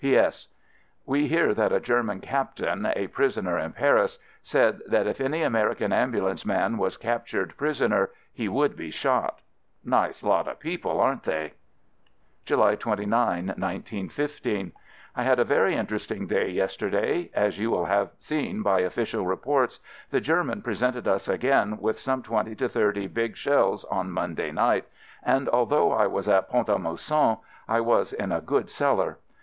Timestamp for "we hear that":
1.05-1.71